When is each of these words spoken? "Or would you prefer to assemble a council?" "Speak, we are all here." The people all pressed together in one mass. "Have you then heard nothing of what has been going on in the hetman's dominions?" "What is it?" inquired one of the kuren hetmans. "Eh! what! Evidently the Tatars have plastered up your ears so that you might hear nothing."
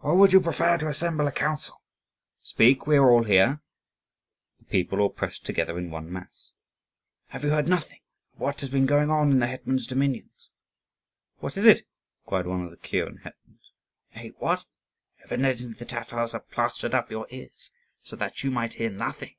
"Or 0.00 0.16
would 0.16 0.32
you 0.32 0.40
prefer 0.40 0.78
to 0.78 0.88
assemble 0.88 1.28
a 1.28 1.30
council?" 1.30 1.80
"Speak, 2.40 2.88
we 2.88 2.96
are 2.96 3.08
all 3.08 3.22
here." 3.22 3.60
The 4.58 4.64
people 4.64 4.98
all 4.98 5.10
pressed 5.10 5.46
together 5.46 5.78
in 5.78 5.92
one 5.92 6.12
mass. 6.12 6.50
"Have 7.28 7.44
you 7.44 7.50
then 7.50 7.56
heard 7.58 7.68
nothing 7.68 8.00
of 8.34 8.40
what 8.40 8.62
has 8.62 8.68
been 8.68 8.84
going 8.86 9.10
on 9.10 9.30
in 9.30 9.38
the 9.38 9.46
hetman's 9.46 9.86
dominions?" 9.86 10.50
"What 11.38 11.56
is 11.56 11.66
it?" 11.66 11.86
inquired 12.24 12.48
one 12.48 12.62
of 12.64 12.72
the 12.72 12.78
kuren 12.78 13.18
hetmans. 13.18 13.70
"Eh! 14.14 14.30
what! 14.40 14.64
Evidently 15.22 15.72
the 15.72 15.84
Tatars 15.84 16.32
have 16.32 16.50
plastered 16.50 16.92
up 16.92 17.08
your 17.12 17.28
ears 17.30 17.70
so 18.02 18.16
that 18.16 18.42
you 18.42 18.50
might 18.50 18.72
hear 18.72 18.90
nothing." 18.90 19.36